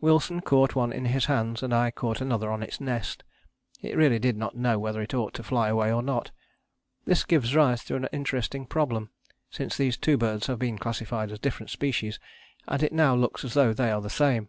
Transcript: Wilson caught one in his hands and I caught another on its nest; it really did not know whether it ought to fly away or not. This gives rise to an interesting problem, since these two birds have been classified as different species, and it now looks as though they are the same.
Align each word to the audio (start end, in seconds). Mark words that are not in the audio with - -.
Wilson 0.00 0.40
caught 0.40 0.74
one 0.74 0.90
in 0.90 1.04
his 1.04 1.26
hands 1.26 1.62
and 1.62 1.74
I 1.74 1.90
caught 1.90 2.22
another 2.22 2.50
on 2.50 2.62
its 2.62 2.80
nest; 2.80 3.24
it 3.82 3.94
really 3.94 4.18
did 4.18 4.34
not 4.34 4.56
know 4.56 4.78
whether 4.78 5.02
it 5.02 5.12
ought 5.12 5.34
to 5.34 5.42
fly 5.42 5.68
away 5.68 5.92
or 5.92 6.02
not. 6.02 6.30
This 7.04 7.24
gives 7.26 7.54
rise 7.54 7.84
to 7.84 7.96
an 7.96 8.08
interesting 8.10 8.64
problem, 8.64 9.10
since 9.50 9.76
these 9.76 9.98
two 9.98 10.16
birds 10.16 10.46
have 10.46 10.58
been 10.58 10.78
classified 10.78 11.30
as 11.30 11.40
different 11.40 11.68
species, 11.68 12.18
and 12.66 12.82
it 12.82 12.92
now 12.94 13.14
looks 13.14 13.44
as 13.44 13.52
though 13.52 13.74
they 13.74 13.90
are 13.90 14.00
the 14.00 14.08
same. 14.08 14.48